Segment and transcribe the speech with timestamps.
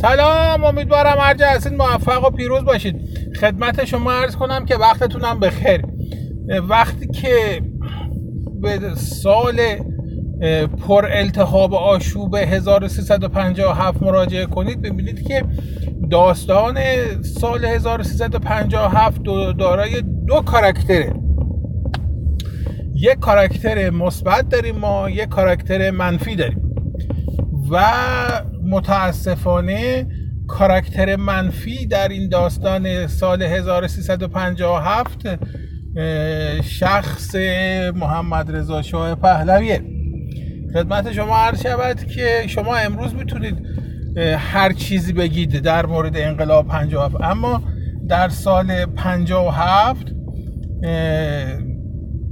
[0.00, 1.46] سلام امیدوارم هر جا
[1.78, 2.96] موفق و پیروز باشید
[3.40, 5.82] خدمت شما عرض کنم که وقتتونم بخیر.
[6.68, 7.62] وقتی که
[8.60, 9.60] به سال
[10.86, 15.44] پر التهاب آشوب 1357 مراجعه کنید ببینید که
[16.10, 16.78] داستان
[17.22, 19.20] سال 1357
[19.58, 21.14] دارای دو کاراکتره.
[22.94, 26.72] یک کاراکتر مثبت داریم ما یک کاراکتر منفی داریم.
[27.70, 27.80] و
[28.68, 30.06] متاسفانه
[30.48, 35.28] کاراکتر منفی در این داستان سال 1357
[36.62, 37.34] شخص
[37.94, 39.82] محمد رضا شاه پهلویه.
[40.74, 43.54] خدمت شما عرض شود که شما امروز می‌تونید
[44.38, 47.62] هر چیزی بگید در مورد انقلاب 57 اما
[48.08, 50.14] در سال 57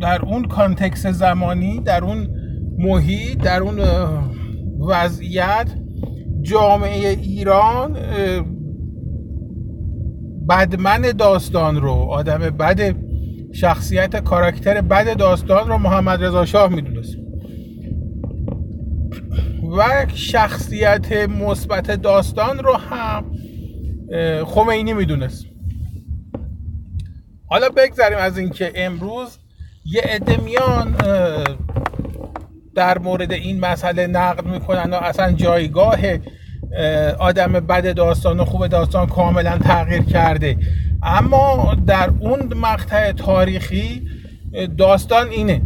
[0.00, 2.28] در اون کانتکس زمانی در اون
[2.78, 3.80] محیط در اون
[4.88, 5.81] وضعیت
[6.42, 7.96] جامعه ایران
[10.48, 12.96] بدمن داستان رو آدم بد
[13.52, 17.16] شخصیت کاراکتر بد داستان رو محمد رضا شاه می‌دونست.
[19.78, 23.24] و شخصیت مثبت داستان رو هم
[24.44, 25.46] خمینی می‌دونست.
[27.46, 29.38] حالا بگذاریم از اینکه امروز
[29.84, 30.94] یه عده میان
[32.74, 35.98] در مورد این مسئله نقد می‌کنن و اصلا جایگاه
[37.18, 40.56] آدم بد داستان و خوب داستان کاملا تغییر کرده.
[41.02, 44.08] اما در اون مقطع تاریخی
[44.78, 45.62] داستان اینه.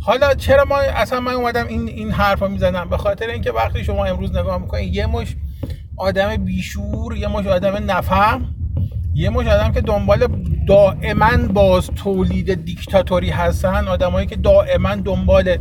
[0.00, 4.04] حالا چرا ما اصلا من اومدم این این حرفا می‌زنم؟ به خاطر اینکه وقتی شما
[4.04, 5.36] امروز نگاه می‌کنید یه مش
[5.96, 8.54] آدم بیشور یه مش آدم نفهم
[9.14, 10.26] یه مش آدم که دنبال
[10.66, 15.58] دائما باز تولید دیکتاتوری هستن آدمایی که دائما دنبال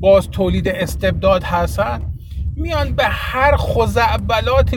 [0.00, 2.02] باز تولید استبداد هستن
[2.56, 4.76] میان به هر خزعبلاتی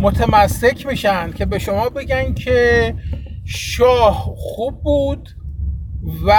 [0.00, 2.94] متمسک میشن که به شما بگن که
[3.44, 5.28] شاه خوب بود
[6.26, 6.32] و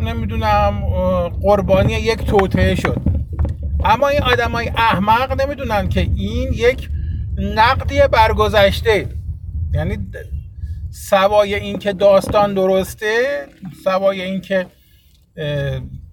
[0.00, 0.82] نمی‌دونم
[1.42, 3.00] قربانی یک توطعه شد.
[3.84, 6.88] اما این آدمای احمق نمی‌دونن که این یک
[7.38, 9.08] نقدی برگذشته.
[9.74, 9.98] یعنی
[10.90, 13.46] سوای این که داستان درسته
[13.84, 14.66] سوای این که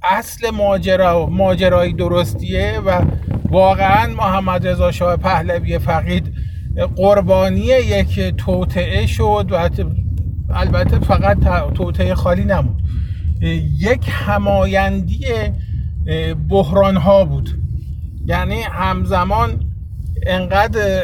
[0.04, 3.02] اصل ماجرا ماجرایی درستیه و
[3.50, 6.34] واقعا محمد رضا شاه پهلوی فقید
[6.96, 9.70] قربانی یک توطعه شد و
[10.50, 11.38] البته فقط
[11.74, 12.84] توطعه خالی نمود
[13.80, 15.26] یک همایندی
[16.50, 17.50] بحران ها بود.
[18.26, 19.74] یعنی همزمان
[20.28, 21.04] انقدر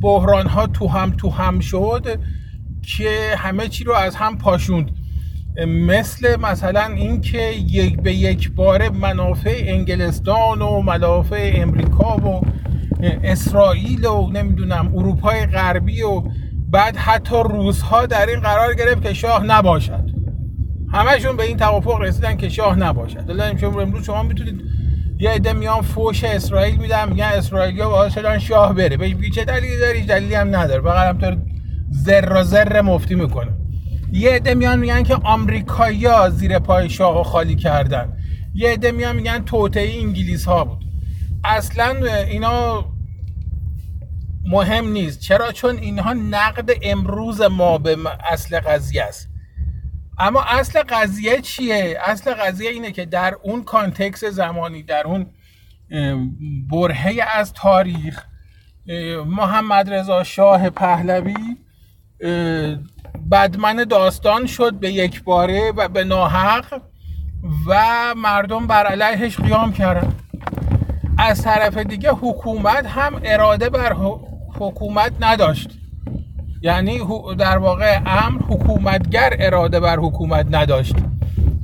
[0.00, 2.20] بحران ها تو هم تو هم شد
[2.82, 4.90] که همه چی رو از هم پاشوند.
[5.66, 12.40] مثل مثلا اینکه یک به یک بار منافع انگلستان و منافع امریکا و
[13.22, 16.22] اسرائیل و نمی‌دونم اروپای غربی و
[16.70, 20.10] بعد حتی روزها در این قرار گرفت که شاه نباشد.
[20.92, 23.20] همشون به این توافق رسیدن که شاه نباشد.
[23.20, 24.60] دلاریم شما امروز شما می‌تونید
[25.18, 28.96] یه عده میان فوش اسرائیل میدن میگن اسرائیلیا باعث شدن شاه بره.
[28.96, 30.82] بگی چه دلیلی داری؟ دلیلی هم نداره.
[30.82, 31.36] فقط همطور
[31.92, 33.52] ذره ذره مفتی می‌کنه.
[34.12, 38.16] یه عده میان میگن که آمریکایی‌ها زیر پای شاه خالی کردن.
[38.54, 40.84] یه عده میان میگن توطئه انگلیس ها بود.
[41.44, 42.84] اصلا اینا
[44.44, 45.20] مهم نیست.
[45.20, 47.96] چرا؟ چون اینها نقد امروز ما به
[48.30, 49.28] اصل قضیه است.
[50.18, 55.26] اما اصل قضیه چیه؟ اصل قضیه اینه که در اون کانتکس زمانی در اون
[56.70, 58.24] برهه از تاریخ
[59.26, 61.34] محمد رضا شاه پهلوی
[63.30, 66.80] بدمن داستان شد به یک باره و به ناحق
[67.66, 67.74] و
[68.16, 70.14] مردم بر علیهش قیام کردن.
[71.18, 73.96] از طرف دیگه حکومت هم اراده بر
[74.58, 75.70] حکومت نداشت.
[76.62, 77.00] یعنی
[77.38, 80.96] در واقع امر حکومتگر اراده بر حکومت نداشت.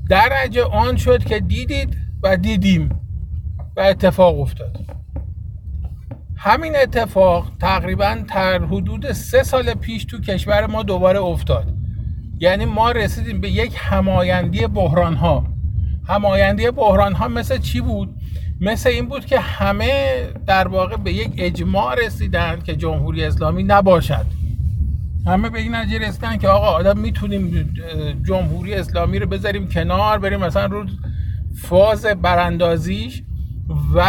[0.08, 3.00] درجه آن شد که دیدید و دیدیم
[3.76, 4.78] و اتفاق افتاد.
[6.44, 11.74] همین اتفاق تقریبا در حدود سه سال پیش تو کشور ما دوباره افتاد.
[12.40, 15.46] یعنی ما رسیدیم به یک همایندی بحران ها
[16.08, 18.14] همایندی بحران ها مثل چی بود؟
[18.60, 24.26] مثل این بود که همه در واقع به یک اجماع رسیدن که جمهوری اسلامی نباشد.
[25.26, 27.74] همه به این نتیجه رسیدن که آقا آدم می‌تونیم
[28.26, 30.86] جمهوری اسلامی رو بذاریم کنار بریم مثلا رو
[31.62, 33.22] فاز براندازیش
[33.94, 34.02] و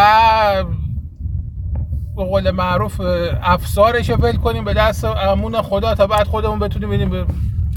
[2.15, 3.01] به قول معروف
[3.44, 7.27] افسارش رو ول کنیم به دست امون خدا تا بعد خودمون بتونیم ببینیم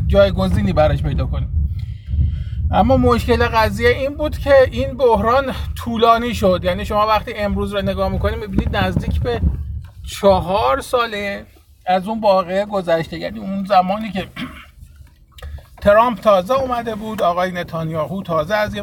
[0.06, 1.49] جایگزینی براش پیدا کنیم.
[2.70, 6.61] اما مشکل قضیه این بود که این بحران طولانی شد.
[6.64, 9.40] یعنی شما وقتی امروز رو نگاه می‌کنید می‌بینید نزدیک به
[10.06, 11.46] چهار ساله
[11.87, 13.19] از اون واقعه گذشته.
[13.19, 14.26] یعنی اون زمانی که
[15.82, 18.82] ترامپ تازه اومده بود آقای نتانیاهو تازه از یه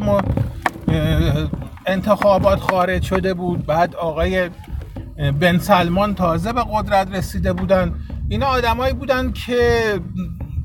[1.86, 3.66] انتخابات خارج شده بود.
[3.66, 4.50] بعد آقای
[5.18, 7.96] بن سلمان تازه به قدرت رسیده بودن.
[8.30, 9.94] اینا آدمایی بودن که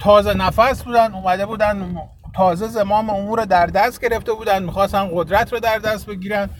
[0.00, 1.96] تازه نفس بودن اومده بودن
[2.34, 6.50] تازه زمام امور در دست گرفته بودن می‌خواستن قدرت رو در دست بگیرن.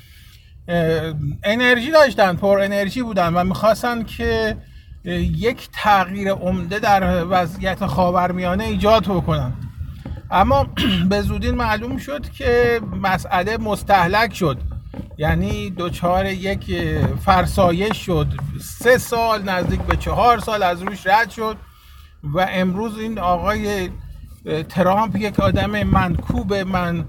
[1.45, 4.57] انرژی داشتن پر انرژی بودن و می‌خواستن که
[5.05, 9.53] یک تغییر عمده در وضعیت خاورمیانه ایجاد بکنن.
[10.31, 10.67] اما
[11.11, 14.59] به زودی معلوم شد که مسئله مستحلک شد.
[15.21, 16.75] یعنی دوچار یک
[17.25, 18.27] فرسایش شد.
[18.61, 21.57] سه سال نزدیک به چهار سال از روش رد شد
[22.23, 23.91] و امروز این آقای
[24.69, 27.05] ترامپ یک آدم منکوب من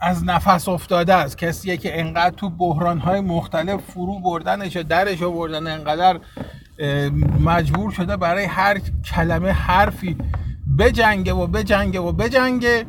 [0.00, 1.38] از نفس افتاده است.
[1.38, 6.20] کسیه که انقدر تو بحران های مختلف فرو بردنش درش بردن انقدر
[7.40, 10.16] مجبور شده برای هر کلمه حرفی
[10.78, 12.86] بجنگه و بجنگه و بجنگه.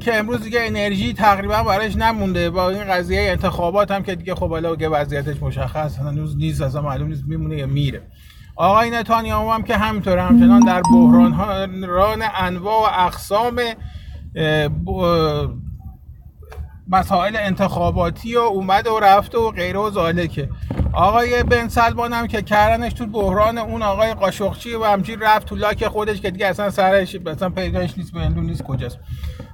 [0.00, 2.50] که امروز دیگه انرژی تقریبا براش نمونده.
[2.50, 7.08] با این قضیه انتخابات هم که دیگه خب حالا وضعیتش مشخص هنوز نیست اصلا معلوم
[7.08, 8.02] نیست میمونه یا میره.
[8.56, 13.60] آقای نتانیاهو هم که همینطور همچنان در بحران ران انواع و اقسام
[16.88, 20.48] مسائل انتخاباتی و اومد و رفته و غیره و زالکه.
[20.92, 25.56] آقای بن سلمان هم که کردنش تو بحران اون آقای قاشقچی و همچین رفت تو
[25.56, 28.98] لاک خودش که دیگه اصلا سرش اصلا پیداش نیست معلوم نیست کجاست.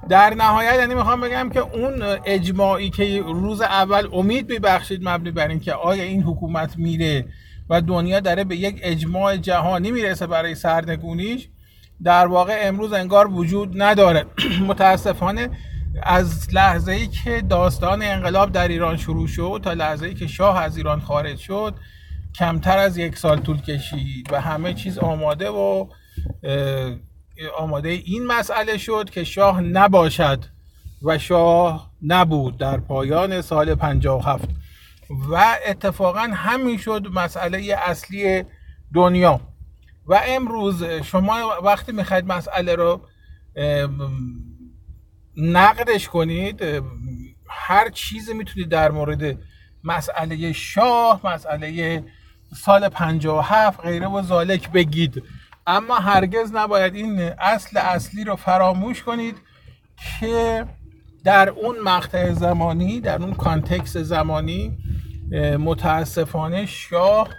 [0.09, 5.47] در نهایت یعنی می‌خوام بگم که اون اجماعی که روز اول امید میبخشید مبنی بر
[5.47, 7.25] اینکه آیا این حکومت میره
[7.69, 11.47] و دنیا داره به یک اجماع جهانی می‌رسه برای سرنگونیش
[12.03, 14.25] در واقع امروز انگار وجود نداره.
[14.67, 15.49] متاسفانه
[16.03, 20.61] از لحظه ای که داستان انقلاب در ایران شروع شد تا لحظه ای که شاه
[20.61, 21.75] از ایران خارج شد
[22.35, 25.87] کمتر از یک سال طول کشید و همه چیز آماده و
[27.57, 30.45] آماده این مسئله شد که شاه نباشد
[31.01, 34.49] و شاه نبود در پایان سال 57
[35.29, 38.43] و اتفاقا همین شد مسئله اصلی
[38.93, 39.41] دنیا.
[40.05, 43.01] و امروز شما وقتی می‌خواید مسئله رو
[45.37, 46.61] نقدش کنید
[47.49, 49.37] هر چیزی می‌تونید در مورد
[49.83, 52.03] مسئله شاه مسئله
[52.55, 55.23] سال 57 غیره و زالک بگید.
[55.67, 59.35] اما هرگز نباید این اصل اصلی رو فراموش کنید
[60.19, 60.65] که
[61.23, 64.77] در اون مقطع زمانی در اون کانتکس زمانی
[65.59, 67.29] متاسفانه شاه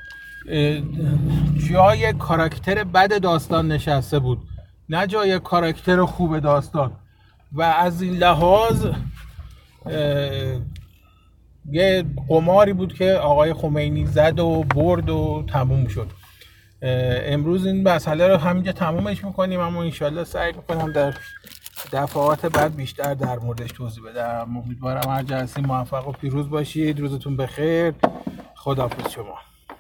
[1.71, 4.39] جای کاراکتر بد داستان نشسته بود
[4.89, 6.93] نه جای کاراکتر خوب داستان.
[7.53, 8.87] و از این لحاظ
[11.71, 16.11] یه قماری بود که آقای خمینی زد و برد و تموم شد.
[16.83, 21.15] امروز این مسئله رو همینجا تمومش می‌کنیم اما انشالله سعی می‌کنم در
[21.93, 24.57] دفعات بعد بیشتر در موردش توضیح بدم.
[24.57, 27.01] امیدوارم هر جلسه موفق و پیروز باشید.
[27.01, 27.95] روزتون بخیر.
[28.55, 29.48] خداحافظ شما.